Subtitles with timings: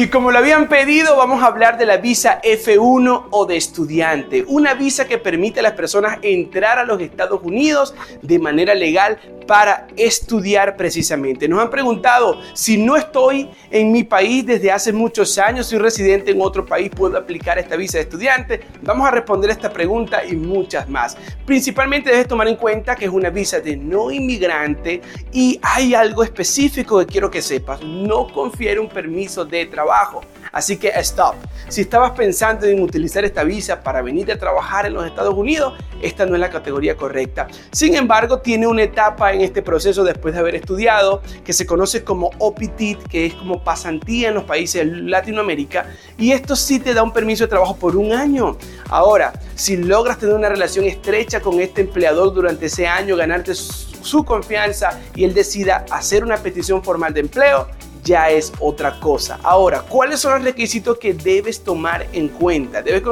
[0.00, 4.46] Y como lo habían pedido, vamos a hablar de la visa F1 o de estudiante,
[4.48, 9.18] una visa que permite a las personas entrar a los Estados Unidos de manera legal
[9.50, 11.48] para estudiar precisamente.
[11.48, 16.30] Nos han preguntado si no estoy en mi país desde hace muchos años, soy residente
[16.30, 18.60] en otro país, ¿puedo aplicar esta visa de estudiante?
[18.82, 21.16] Vamos a responder esta pregunta y muchas más.
[21.44, 26.22] Principalmente debes tomar en cuenta que es una visa de no inmigrante y hay algo
[26.22, 30.20] específico que quiero que sepas, no confiere un permiso de trabajo.
[30.52, 31.34] Así que stop.
[31.68, 35.74] Si estabas pensando en utilizar esta visa para venir a trabajar en los Estados Unidos,
[36.02, 37.46] esta no es la categoría correcta.
[37.70, 42.02] Sin embargo, tiene una etapa en este proceso después de haber estudiado que se conoce
[42.02, 45.86] como OPT, que es como pasantía en los países de Latinoamérica,
[46.18, 48.56] y esto sí te da un permiso de trabajo por un año.
[48.88, 54.24] Ahora, si logras tener una relación estrecha con este empleador durante ese año, ganarte su
[54.24, 57.68] confianza y él decida hacer una petición formal de empleo,
[58.04, 59.38] ya es otra cosa.
[59.42, 62.82] Ahora, ¿cuáles son los requisitos que debes tomar en cuenta?
[62.82, 63.02] Debes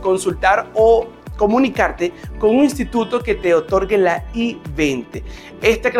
[0.00, 1.06] consultar o
[1.36, 5.22] comunicarte con un instituto que te otorgue la I-20.
[5.62, 5.90] Esta,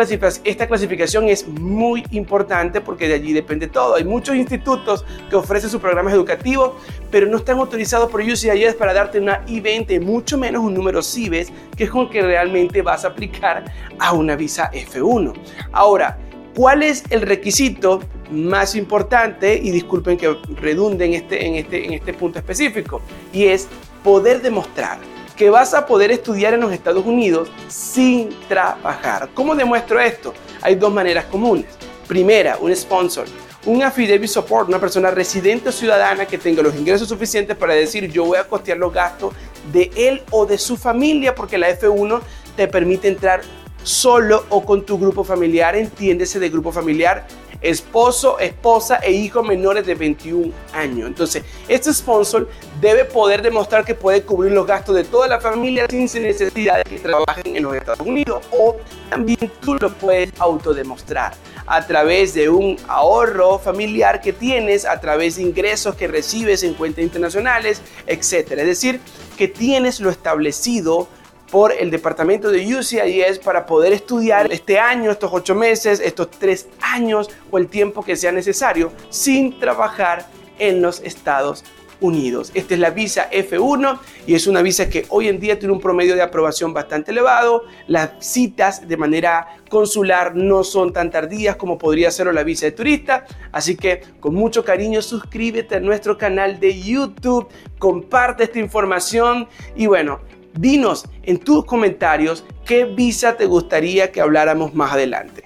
[0.43, 3.95] esta clasificación es muy importante porque de allí depende todo.
[3.95, 6.73] Hay muchos institutos que ofrecen sus programas educativos,
[7.11, 11.51] pero no están autorizados por UCIS para darte una I-20, mucho menos un número CIBES,
[11.75, 13.65] que es con que realmente vas a aplicar
[13.99, 15.33] a una visa F1.
[15.71, 16.17] Ahora,
[16.55, 21.93] ¿cuál es el requisito más importante, y disculpen que redunde en este, en este, en
[21.93, 23.01] este punto específico,
[23.31, 23.67] y es
[24.03, 24.99] poder demostrar
[25.35, 29.29] que vas a poder estudiar en los Estados Unidos sin trabajar.
[29.33, 30.33] ¿Cómo demuestro esto?
[30.61, 31.65] Hay dos maneras comunes.
[32.07, 33.25] Primera, un sponsor.
[33.65, 38.11] Un affidavit support, una persona residente o ciudadana que tenga los ingresos suficientes para decir
[38.11, 39.33] yo voy a costear los gastos
[39.73, 42.21] de él o de su familia porque la F1
[42.55, 43.41] te permite entrar
[43.85, 47.27] solo o con tu grupo familiar, entiéndese de grupo familiar,
[47.61, 51.07] esposo, esposa e hijos menores de 21 años.
[51.07, 52.49] Entonces, este sponsor
[52.81, 56.83] debe poder demostrar que puede cubrir los gastos de toda la familia sin necesidad de
[56.83, 58.75] que trabajen en los Estados Unidos o
[59.09, 61.33] también tú lo puedes autodemostrar
[61.67, 66.73] a través de un ahorro familiar que tienes, a través de ingresos que recibes en
[66.73, 68.51] cuentas internacionales, etc.
[68.51, 68.99] Es decir,
[69.37, 71.07] que tienes lo establecido
[71.51, 76.67] por el departamento de UCIS para poder estudiar este año, estos ocho meses, estos tres
[76.81, 80.25] años o el tiempo que sea necesario sin trabajar
[80.59, 81.63] en los Estados
[82.01, 82.51] Unidos.
[82.53, 85.79] Esta es la visa F1 y es una visa que hoy en día tiene un
[85.79, 87.63] promedio de aprobación bastante elevado.
[87.87, 92.73] Las citas de manera consular no son tan tardías como podría serlo la visa de
[92.73, 93.25] turista.
[93.51, 97.47] Así que con mucho cariño suscríbete a nuestro canal de YouTube,
[97.79, 100.19] comparte esta información y bueno,
[100.57, 105.43] Dinos en tus comentarios qué visa te gustaría que habláramos más adelante.